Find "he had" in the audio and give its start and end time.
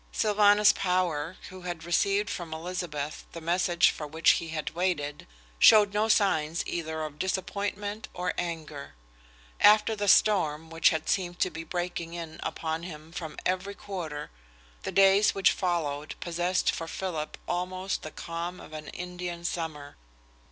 4.31-4.71